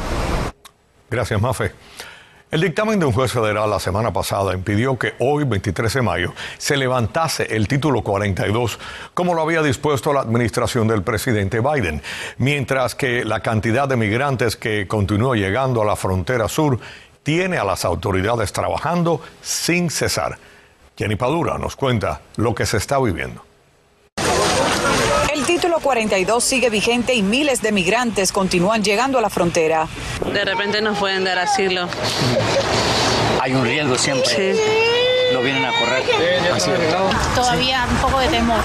Gracias, 1.09 1.39
Mafe. 1.39 1.71
El 2.51 2.59
dictamen 2.59 2.99
de 2.99 3.05
un 3.05 3.13
juez 3.13 3.31
federal 3.31 3.69
la 3.69 3.79
semana 3.79 4.11
pasada 4.11 4.53
impidió 4.53 4.99
que 4.99 5.13
hoy, 5.19 5.45
23 5.45 5.93
de 5.93 6.01
mayo, 6.01 6.33
se 6.57 6.75
levantase 6.75 7.55
el 7.55 7.65
título 7.65 8.01
42, 8.01 8.77
como 9.13 9.33
lo 9.33 9.41
había 9.41 9.61
dispuesto 9.61 10.11
la 10.11 10.19
administración 10.19 10.85
del 10.85 11.01
presidente 11.01 11.61
Biden, 11.61 12.01
mientras 12.39 12.93
que 12.93 13.23
la 13.23 13.39
cantidad 13.39 13.87
de 13.87 13.95
migrantes 13.95 14.57
que 14.57 14.85
continuó 14.85 15.33
llegando 15.33 15.81
a 15.81 15.85
la 15.85 15.95
frontera 15.95 16.49
sur 16.49 16.77
tiene 17.23 17.57
a 17.57 17.63
las 17.63 17.85
autoridades 17.85 18.51
trabajando 18.51 19.21
sin 19.41 19.89
cesar. 19.89 20.37
Jenny 20.97 21.15
Padura 21.15 21.57
nos 21.57 21.77
cuenta 21.77 22.19
lo 22.35 22.53
que 22.53 22.65
se 22.65 22.75
está 22.75 22.99
viviendo. 22.99 23.45
El 25.81 25.85
título 25.85 25.95
42 25.95 26.43
sigue 26.43 26.69
vigente 26.69 27.15
y 27.15 27.23
miles 27.23 27.63
de 27.63 27.71
migrantes 27.71 28.31
continúan 28.31 28.83
llegando 28.83 29.17
a 29.17 29.21
la 29.21 29.31
frontera. 29.31 29.87
De 30.31 30.45
repente 30.45 30.79
nos 30.79 30.97
pueden 30.99 31.23
dar 31.23 31.39
asilo. 31.39 31.87
Hay 33.41 33.53
un 33.53 33.65
riesgo 33.65 33.97
siempre. 33.97 34.53
Sí. 34.53 34.90
Lo 35.33 35.41
vienen 35.41 35.63
a 35.63 35.71
correr. 35.71 36.03
Todavía 37.35 37.87
un 37.89 37.97
poco 37.97 38.19
de 38.19 38.27
temor, 38.27 38.59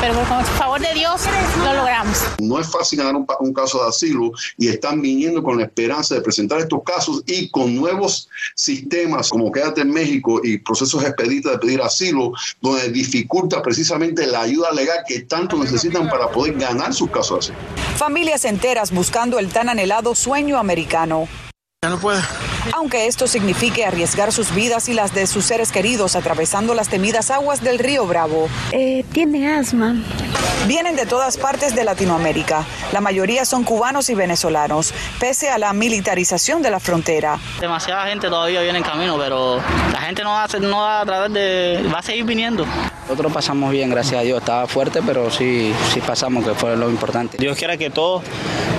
pero 0.00 0.14
por 0.14 0.44
favor 0.44 0.80
de 0.80 0.92
Dios 0.94 1.22
lo 1.64 1.74
logramos. 1.74 2.22
No 2.40 2.58
es 2.58 2.68
fácil 2.68 2.98
ganar 2.98 3.14
un, 3.14 3.26
un, 3.40 3.54
caso 3.54 3.82
de 3.82 3.88
asilo 3.88 4.32
y 4.56 4.68
están 4.68 5.00
viniendo 5.00 5.42
con 5.42 5.58
la 5.58 5.64
esperanza 5.64 6.16
de 6.16 6.20
presentar 6.20 6.58
estos 6.60 6.82
casos 6.82 7.22
y 7.26 7.50
con 7.50 7.74
nuevos 7.76 8.28
sistemas 8.54 9.28
como 9.28 9.52
Quédate 9.52 9.82
en 9.82 9.90
México 9.90 10.40
y 10.42 10.58
procesos 10.58 11.04
expeditos 11.04 11.52
de 11.52 11.58
pedir 11.58 11.80
asilo, 11.82 12.32
donde 12.60 12.88
dificulta 12.90 13.62
precisamente 13.62 14.26
la 14.26 14.42
ayuda 14.42 14.72
legal 14.72 14.98
que 15.06 15.20
tanto 15.20 15.56
necesitan 15.56 16.08
para 16.08 16.28
poder 16.30 16.54
ganar 16.54 16.92
sus 16.92 17.10
casos 17.10 17.50
así. 17.50 17.52
Familias 17.96 18.44
enteras 18.44 18.90
buscando 18.90 19.38
el 19.38 19.48
tan 19.48 19.68
anhelado 19.68 20.14
sueño 20.14 20.58
americano. 20.58 21.28
Ya 21.84 21.90
no 21.90 21.98
puedo. 22.00 22.20
Aunque 22.72 23.06
esto 23.06 23.28
signifique 23.28 23.84
arriesgar 23.84 24.32
sus 24.32 24.52
vidas 24.52 24.88
y 24.88 24.94
las 24.94 25.14
de 25.14 25.28
sus 25.28 25.44
seres 25.44 25.70
queridos 25.70 26.16
atravesando 26.16 26.74
las 26.74 26.88
temidas 26.88 27.30
aguas 27.30 27.62
del 27.62 27.78
río 27.78 28.04
Bravo. 28.04 28.48
Eh, 28.72 29.04
tiene 29.12 29.48
asma. 29.54 29.94
Vienen 30.66 30.96
de 30.96 31.06
todas 31.06 31.36
partes 31.36 31.76
de 31.76 31.84
Latinoamérica. 31.84 32.64
La 32.92 33.00
mayoría 33.00 33.44
son 33.44 33.62
cubanos 33.62 34.10
y 34.10 34.16
venezolanos, 34.16 34.92
pese 35.20 35.50
a 35.50 35.58
la 35.58 35.72
militarización 35.72 36.62
de 36.62 36.72
la 36.72 36.80
frontera. 36.80 37.38
Demasiada 37.60 38.06
gente 38.08 38.26
todavía 38.26 38.60
viene 38.60 38.78
en 38.78 38.84
camino, 38.84 39.16
pero 39.16 39.62
la 39.92 40.00
gente 40.00 40.24
no 40.24 40.30
va 40.30 40.46
a, 40.46 40.58
no 40.58 40.80
va 40.80 41.00
a 41.02 41.06
través 41.06 41.32
de. 41.32 41.88
va 41.94 42.00
a 42.00 42.02
seguir 42.02 42.24
viniendo. 42.24 42.66
Nosotros 43.02 43.32
pasamos 43.32 43.70
bien, 43.70 43.88
gracias 43.88 44.20
a 44.20 44.24
Dios. 44.24 44.40
Estaba 44.40 44.66
fuerte, 44.66 45.00
pero 45.06 45.30
sí, 45.30 45.72
sí 45.94 46.00
pasamos, 46.00 46.44
que 46.44 46.54
fue 46.54 46.76
lo 46.76 46.90
importante. 46.90 47.38
Dios 47.38 47.56
quiera 47.56 47.76
que 47.76 47.88
todos 47.88 48.24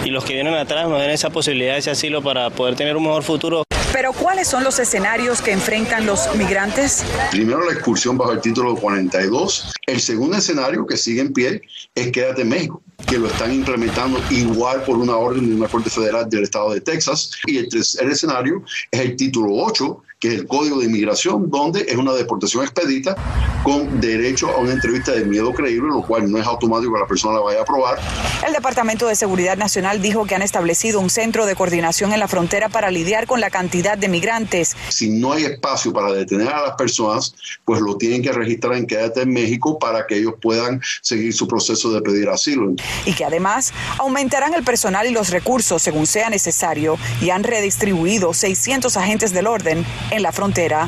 y 0.03 0.09
los 0.09 0.23
que 0.23 0.33
vienen 0.33 0.53
atrás 0.53 0.87
nos 0.87 0.99
den 0.99 1.11
esa 1.11 1.29
posibilidad, 1.29 1.77
ese 1.77 1.91
asilo 1.91 2.21
para 2.21 2.49
poder 2.49 2.75
tener 2.75 2.95
un 2.95 3.03
mejor 3.03 3.23
futuro. 3.23 3.63
Pero 3.91 4.13
¿cuáles 4.13 4.47
son 4.47 4.63
los 4.63 4.79
escenarios 4.79 5.41
que 5.41 5.51
enfrentan 5.51 6.05
los 6.05 6.33
migrantes? 6.35 7.03
Primero 7.31 7.65
la 7.65 7.73
expulsión 7.73 8.17
bajo 8.17 8.31
el 8.31 8.41
título 8.41 8.75
42. 8.75 9.71
El 9.87 9.99
segundo 9.99 10.37
escenario 10.37 10.85
que 10.85 10.95
sigue 10.95 11.21
en 11.21 11.33
pie 11.33 11.61
es 11.95 12.11
Quédate 12.11 12.43
en 12.43 12.49
México 12.49 12.81
que 13.07 13.17
lo 13.17 13.27
están 13.27 13.53
implementando 13.53 14.21
igual 14.29 14.83
por 14.83 14.97
una 14.97 15.15
orden 15.15 15.49
de 15.49 15.55
una 15.55 15.67
Corte 15.67 15.89
Federal 15.89 16.29
del 16.29 16.43
Estado 16.43 16.73
de 16.73 16.81
Texas. 16.81 17.31
Y 17.47 17.57
el 17.57 17.69
tercer 17.69 18.07
escenario 18.07 18.63
es 18.91 18.99
el 18.99 19.15
título 19.15 19.47
8, 19.51 20.03
que 20.19 20.27
es 20.27 20.33
el 20.33 20.47
Código 20.47 20.79
de 20.79 20.85
Inmigración, 20.85 21.49
donde 21.49 21.85
es 21.87 21.95
una 21.95 22.11
deportación 22.11 22.63
expedita 22.63 23.15
con 23.63 24.01
derecho 24.01 24.49
a 24.49 24.57
una 24.57 24.73
entrevista 24.73 25.13
de 25.13 25.23
miedo 25.23 25.53
creíble, 25.53 25.87
lo 25.93 26.01
cual 26.01 26.29
no 26.29 26.37
es 26.37 26.45
automático 26.45 26.93
que 26.93 26.99
la 26.99 27.07
persona 27.07 27.35
la 27.35 27.39
vaya 27.39 27.59
a 27.59 27.61
aprobar. 27.61 27.97
El 28.45 28.51
Departamento 28.51 29.07
de 29.07 29.15
Seguridad 29.15 29.55
Nacional 29.55 30.01
dijo 30.01 30.25
que 30.25 30.35
han 30.35 30.41
establecido 30.41 30.99
un 30.99 31.09
centro 31.09 31.45
de 31.45 31.55
coordinación 31.55 32.11
en 32.11 32.19
la 32.19 32.27
frontera 32.27 32.67
para 32.67 32.91
lidiar 32.91 33.27
con 33.27 33.39
la 33.39 33.49
cantidad 33.49 33.97
de 33.97 34.09
migrantes. 34.09 34.75
Si 34.89 35.09
no 35.09 35.31
hay 35.31 35.45
espacio 35.45 35.93
para 35.93 36.11
detener 36.11 36.49
a 36.49 36.63
las 36.63 36.75
personas, 36.75 37.33
pues 37.63 37.79
lo 37.79 37.95
tienen 37.95 38.21
que 38.21 38.33
registrar 38.33 38.73
en 38.75 38.87
Quédate 38.87 39.21
en 39.21 39.31
México 39.31 39.79
para 39.79 40.05
que 40.05 40.17
ellos 40.17 40.33
puedan 40.41 40.81
seguir 41.01 41.33
su 41.33 41.47
proceso 41.47 41.93
de 41.93 42.01
pedir 42.01 42.27
asilo. 42.27 42.73
Y 43.05 43.13
que 43.13 43.23
además 43.23 43.71
aumentarán 43.97 44.53
el 44.53 44.63
personal 44.63 45.07
y 45.07 45.11
los 45.11 45.29
recursos 45.29 45.81
según 45.81 46.07
sea 46.07 46.29
necesario 46.29 46.97
y 47.21 47.29
han 47.29 47.43
redistribuido 47.43 48.33
600 48.33 48.97
agentes 48.97 49.31
del 49.31 49.47
orden 49.47 49.85
en 50.11 50.23
la 50.23 50.31
frontera. 50.31 50.87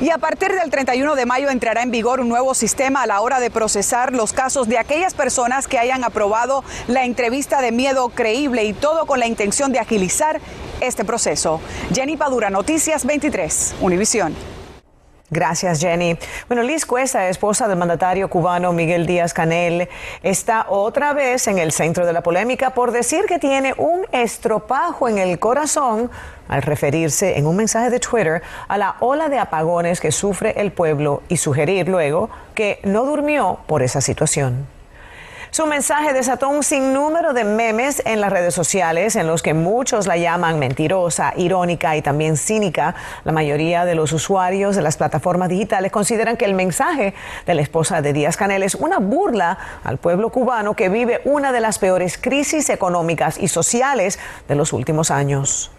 Y 0.00 0.10
a 0.10 0.18
partir 0.18 0.52
del 0.52 0.70
31 0.70 1.14
de 1.14 1.24
mayo 1.24 1.50
entrará 1.50 1.82
en 1.82 1.90
vigor 1.90 2.20
un 2.20 2.28
nuevo 2.28 2.54
sistema 2.54 3.02
a 3.02 3.06
la 3.06 3.20
hora 3.20 3.38
de 3.38 3.50
procesar 3.50 4.12
los 4.12 4.32
casos 4.32 4.68
de 4.68 4.78
aquellas 4.78 5.14
personas 5.14 5.68
que 5.68 5.78
hayan 5.78 6.02
aprobado 6.02 6.64
la 6.88 7.04
entrevista 7.04 7.60
de 7.60 7.70
miedo 7.70 8.08
creíble 8.08 8.64
y 8.64 8.72
todo 8.72 9.06
con 9.06 9.20
la 9.20 9.26
intención 9.26 9.72
de 9.72 9.78
agilizar 9.78 10.40
este 10.80 11.04
proceso. 11.04 11.60
Jenny 11.94 12.16
Padura, 12.16 12.50
Noticias 12.50 13.04
23, 13.06 13.76
Univisión. 13.80 14.34
Gracias, 15.34 15.80
Jenny. 15.80 16.16
Bueno, 16.46 16.62
Liz 16.62 16.86
Cuesta, 16.86 17.28
esposa 17.28 17.66
del 17.66 17.76
mandatario 17.76 18.30
cubano 18.30 18.72
Miguel 18.72 19.04
Díaz 19.04 19.34
Canel, 19.34 19.88
está 20.22 20.66
otra 20.68 21.12
vez 21.12 21.48
en 21.48 21.58
el 21.58 21.72
centro 21.72 22.06
de 22.06 22.12
la 22.12 22.22
polémica 22.22 22.70
por 22.70 22.92
decir 22.92 23.24
que 23.26 23.40
tiene 23.40 23.74
un 23.76 24.06
estropajo 24.12 25.08
en 25.08 25.18
el 25.18 25.40
corazón 25.40 26.08
al 26.46 26.62
referirse 26.62 27.36
en 27.36 27.48
un 27.48 27.56
mensaje 27.56 27.90
de 27.90 27.98
Twitter 27.98 28.42
a 28.68 28.78
la 28.78 28.94
ola 29.00 29.28
de 29.28 29.40
apagones 29.40 30.00
que 30.00 30.12
sufre 30.12 30.54
el 30.60 30.70
pueblo 30.70 31.24
y 31.28 31.36
sugerir 31.36 31.88
luego 31.88 32.30
que 32.54 32.78
no 32.84 33.04
durmió 33.04 33.58
por 33.66 33.82
esa 33.82 34.00
situación. 34.00 34.73
Su 35.54 35.66
mensaje 35.66 36.12
desató 36.12 36.48
un 36.48 36.64
sinnúmero 36.64 37.32
de 37.32 37.44
memes 37.44 38.02
en 38.06 38.20
las 38.20 38.32
redes 38.32 38.52
sociales 38.52 39.14
en 39.14 39.28
los 39.28 39.40
que 39.40 39.54
muchos 39.54 40.08
la 40.08 40.16
llaman 40.16 40.58
mentirosa, 40.58 41.32
irónica 41.36 41.96
y 41.96 42.02
también 42.02 42.36
cínica. 42.36 42.96
La 43.22 43.30
mayoría 43.30 43.84
de 43.84 43.94
los 43.94 44.12
usuarios 44.12 44.74
de 44.74 44.82
las 44.82 44.96
plataformas 44.96 45.48
digitales 45.48 45.92
consideran 45.92 46.36
que 46.36 46.44
el 46.44 46.54
mensaje 46.54 47.14
de 47.46 47.54
la 47.54 47.62
esposa 47.62 48.02
de 48.02 48.12
Díaz 48.12 48.36
Canel 48.36 48.64
es 48.64 48.74
una 48.74 48.98
burla 48.98 49.56
al 49.84 49.98
pueblo 49.98 50.30
cubano 50.30 50.74
que 50.74 50.88
vive 50.88 51.20
una 51.24 51.52
de 51.52 51.60
las 51.60 51.78
peores 51.78 52.18
crisis 52.18 52.68
económicas 52.68 53.38
y 53.38 53.46
sociales 53.46 54.18
de 54.48 54.56
los 54.56 54.72
últimos 54.72 55.12
años. 55.12 55.70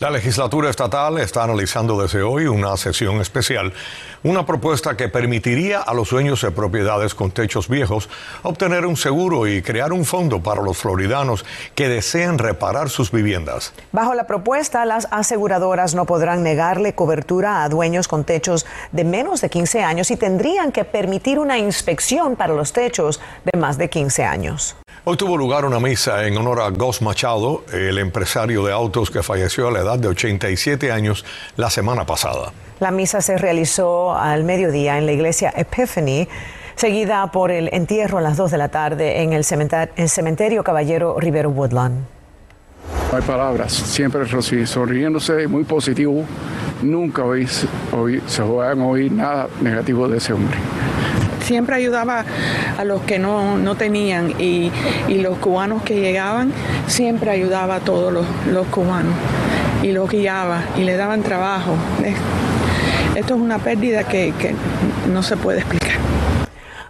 La 0.00 0.08
legislatura 0.08 0.70
estatal 0.70 1.18
está 1.18 1.44
analizando 1.44 2.00
desde 2.00 2.22
hoy 2.22 2.46
una 2.46 2.74
sesión 2.78 3.20
especial, 3.20 3.74
una 4.22 4.46
propuesta 4.46 4.96
que 4.96 5.10
permitiría 5.10 5.80
a 5.80 5.92
los 5.92 6.08
dueños 6.08 6.40
de 6.40 6.50
propiedades 6.50 7.14
con 7.14 7.30
techos 7.32 7.68
viejos 7.68 8.08
obtener 8.42 8.86
un 8.86 8.96
seguro 8.96 9.46
y 9.46 9.60
crear 9.60 9.92
un 9.92 10.06
fondo 10.06 10.42
para 10.42 10.62
los 10.62 10.78
floridanos 10.78 11.44
que 11.74 11.90
desean 11.90 12.38
reparar 12.38 12.88
sus 12.88 13.12
viviendas. 13.12 13.74
Bajo 13.92 14.14
la 14.14 14.26
propuesta, 14.26 14.86
las 14.86 15.06
aseguradoras 15.10 15.94
no 15.94 16.06
podrán 16.06 16.42
negarle 16.42 16.94
cobertura 16.94 17.62
a 17.62 17.68
dueños 17.68 18.08
con 18.08 18.24
techos 18.24 18.64
de 18.92 19.04
menos 19.04 19.42
de 19.42 19.50
15 19.50 19.82
años 19.82 20.10
y 20.10 20.16
tendrían 20.16 20.72
que 20.72 20.86
permitir 20.86 21.38
una 21.38 21.58
inspección 21.58 22.36
para 22.36 22.54
los 22.54 22.72
techos 22.72 23.20
de 23.44 23.58
más 23.58 23.76
de 23.76 23.90
15 23.90 24.24
años. 24.24 24.76
Hoy 25.04 25.16
tuvo 25.16 25.38
lugar 25.38 25.64
una 25.64 25.80
misa 25.80 26.26
en 26.26 26.36
honor 26.36 26.60
a 26.60 26.68
Gus 26.68 27.00
Machado, 27.00 27.64
el 27.72 27.96
empresario 27.96 28.62
de 28.64 28.72
autos 28.72 29.10
que 29.10 29.22
falleció 29.22 29.68
a 29.68 29.70
la 29.70 29.80
edad 29.80 29.98
de 29.98 30.08
87 30.08 30.92
años 30.92 31.24
la 31.56 31.70
semana 31.70 32.04
pasada. 32.04 32.52
La 32.80 32.90
misa 32.90 33.22
se 33.22 33.38
realizó 33.38 34.14
al 34.14 34.44
mediodía 34.44 34.98
en 34.98 35.06
la 35.06 35.12
iglesia 35.12 35.54
Epiphany, 35.56 36.28
seguida 36.76 37.26
por 37.32 37.50
el 37.50 37.70
entierro 37.72 38.18
a 38.18 38.20
las 38.20 38.36
2 38.36 38.50
de 38.50 38.58
la 38.58 38.68
tarde 38.68 39.22
en 39.22 39.32
el 39.32 39.44
cementerio, 39.44 40.62
Caballero 40.62 41.18
Rivero 41.18 41.48
Woodland. 41.48 42.04
No 43.10 43.16
hay 43.16 43.22
palabras, 43.22 43.72
siempre 43.72 44.24
sonriéndose, 44.66 45.48
muy 45.48 45.64
positivo. 45.64 46.24
Nunca 46.82 47.24
hoy, 47.24 47.48
hoy 47.92 48.22
se 48.26 48.42
van 48.42 48.80
a 48.82 48.86
oír 48.86 49.10
nada 49.10 49.48
negativo 49.62 50.06
de 50.08 50.18
ese 50.18 50.34
hombre 50.34 50.58
siempre 51.50 51.74
ayudaba 51.74 52.24
a 52.78 52.84
los 52.84 53.00
que 53.00 53.18
no, 53.18 53.74
tenían 53.74 54.40
y, 54.40 54.70
los 55.08 55.36
cubanos 55.38 55.82
que 55.82 56.00
llegaban, 56.00 56.52
siempre 56.86 57.28
ayudaba 57.32 57.74
a 57.76 57.80
todos 57.80 58.12
los, 58.12 58.66
cubanos 58.68 59.14
y 59.82 59.90
los 59.90 60.08
guiaba 60.08 60.62
y 60.76 60.84
le 60.84 60.96
daban 60.96 61.24
trabajo. 61.24 61.74
Esto 63.16 63.34
es 63.34 63.40
una 63.40 63.58
pérdida 63.58 64.04
que, 64.04 64.32
que 64.38 64.54
no 65.12 65.24
se 65.24 65.36
puede 65.36 65.58
explicar. 65.58 65.96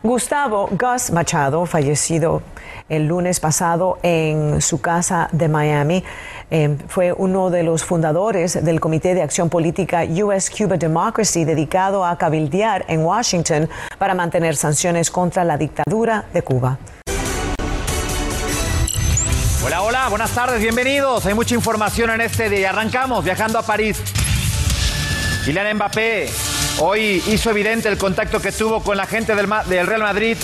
Gustavo 0.02 0.68
Gus 0.72 1.10
Machado, 1.10 1.64
fallecido 1.64 2.42
el 2.90 3.06
lunes 3.06 3.40
pasado 3.40 3.98
en 4.02 4.60
su 4.60 4.82
casa 4.82 5.30
de 5.32 5.48
Miami, 5.48 6.04
eh, 6.50 6.76
fue 6.88 7.12
uno 7.12 7.50
de 7.50 7.62
los 7.62 7.84
fundadores 7.84 8.64
del 8.64 8.80
Comité 8.80 9.14
de 9.14 9.22
Acción 9.22 9.48
Política 9.48 10.04
US 10.04 10.50
Cuba 10.50 10.76
Democracy 10.76 11.44
dedicado 11.44 12.04
a 12.04 12.16
cabildear 12.18 12.84
en 12.88 13.04
Washington 13.04 13.68
para 13.98 14.14
mantener 14.14 14.56
sanciones 14.56 15.10
contra 15.10 15.44
la 15.44 15.56
dictadura 15.56 16.24
de 16.32 16.42
Cuba. 16.42 16.78
Hola, 19.64 19.82
hola, 19.82 20.08
buenas 20.08 20.30
tardes, 20.30 20.60
bienvenidos. 20.60 21.26
Hay 21.26 21.34
mucha 21.34 21.54
información 21.54 22.10
en 22.10 22.22
este 22.22 22.48
día. 22.48 22.70
Arrancamos 22.70 23.24
viajando 23.24 23.58
a 23.58 23.62
París. 23.62 24.02
Kylian 25.44 25.76
Mbappé 25.76 26.28
Hoy 26.82 27.22
hizo 27.26 27.50
evidente 27.50 27.90
el 27.90 27.98
contacto 27.98 28.40
que 28.40 28.52
tuvo 28.52 28.82
con 28.82 28.96
la 28.96 29.04
gente 29.04 29.34
del, 29.34 29.48
Real 29.86 30.00
Madrid. 30.00 30.38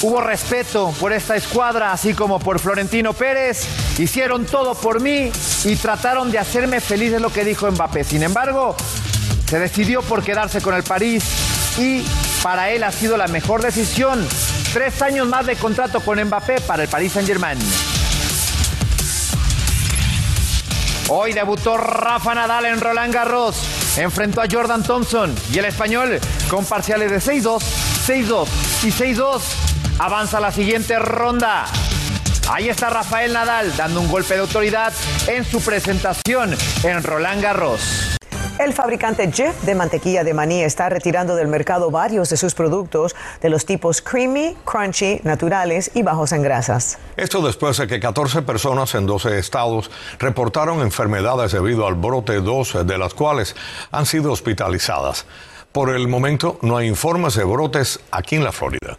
Hubo 0.00 0.20
respeto 0.22 0.94
por 0.98 1.12
esta 1.12 1.36
escuadra, 1.36 1.92
así 1.92 2.14
como 2.14 2.38
por 2.38 2.58
Florentino 2.58 3.12
Pérez. 3.12 3.66
Hicieron 3.98 4.46
todo 4.46 4.74
por 4.74 5.00
mí 5.00 5.30
y 5.64 5.76
trataron 5.76 6.30
de 6.30 6.38
hacerme 6.38 6.80
feliz, 6.80 7.12
es 7.12 7.20
lo 7.20 7.32
que 7.32 7.44
dijo 7.44 7.70
Mbappé. 7.70 8.04
Sin 8.04 8.22
embargo, 8.22 8.76
se 9.48 9.58
decidió 9.58 10.02
por 10.02 10.22
quedarse 10.22 10.60
con 10.60 10.74
el 10.74 10.82
París 10.82 11.24
y 11.78 12.04
para 12.42 12.70
él 12.70 12.84
ha 12.84 12.92
sido 12.92 13.16
la 13.16 13.28
mejor 13.28 13.62
decisión. 13.62 14.26
Tres 14.72 15.02
años 15.02 15.28
más 15.28 15.46
de 15.46 15.56
contrato 15.56 16.00
con 16.00 16.22
Mbappé 16.22 16.60
para 16.62 16.82
el 16.82 16.88
Paris 16.88 17.12
Saint-Germain. 17.12 17.58
Hoy 21.08 21.32
debutó 21.32 21.76
Rafa 21.76 22.34
Nadal 22.34 22.66
en 22.66 22.80
Roland 22.80 23.12
Garros 23.12 23.82
enfrentó 23.96 24.40
a 24.40 24.46
Jordan 24.50 24.82
Thompson 24.82 25.34
y 25.52 25.58
el 25.58 25.66
español 25.66 26.18
con 26.48 26.64
parciales 26.64 27.10
de 27.10 27.18
6-2, 27.18 27.60
6-2 28.06 28.46
y 28.84 28.90
6-2 28.90 29.40
avanza 29.98 30.38
a 30.38 30.40
la 30.40 30.52
siguiente 30.52 30.98
ronda. 30.98 31.66
Ahí 32.50 32.68
está 32.68 32.90
Rafael 32.90 33.32
Nadal 33.32 33.74
dando 33.76 34.00
un 34.00 34.08
golpe 34.08 34.34
de 34.34 34.40
autoridad 34.40 34.92
en 35.26 35.44
su 35.44 35.60
presentación 35.62 36.54
en 36.82 37.02
Roland 37.02 37.42
Garros. 37.42 38.16
El 38.58 38.74
fabricante 38.74 39.30
Jeff 39.32 39.62
de 39.62 39.74
mantequilla 39.74 40.24
de 40.24 40.34
maní 40.34 40.62
está 40.62 40.88
retirando 40.88 41.34
del 41.34 41.48
mercado 41.48 41.90
varios 41.90 42.28
de 42.28 42.36
sus 42.36 42.54
productos 42.54 43.16
de 43.40 43.48
los 43.48 43.64
tipos 43.64 44.02
creamy, 44.02 44.56
crunchy, 44.64 45.20
naturales 45.24 45.90
y 45.94 46.02
bajos 46.02 46.32
en 46.32 46.42
grasas. 46.42 46.98
Esto 47.16 47.40
después 47.40 47.78
de 47.78 47.86
que 47.86 47.98
14 47.98 48.42
personas 48.42 48.94
en 48.94 49.06
12 49.06 49.38
estados 49.38 49.90
reportaron 50.18 50.82
enfermedades 50.82 51.52
debido 51.52 51.86
al 51.86 51.94
brote, 51.94 52.34
dos 52.34 52.76
de 52.86 52.98
las 52.98 53.14
cuales 53.14 53.56
han 53.90 54.04
sido 54.04 54.30
hospitalizadas. 54.32 55.24
Por 55.72 55.94
el 55.94 56.06
momento 56.06 56.58
no 56.60 56.76
hay 56.76 56.86
informes 56.86 57.34
de 57.34 57.44
brotes 57.44 58.00
aquí 58.10 58.36
en 58.36 58.44
la 58.44 58.52
Florida. 58.52 58.98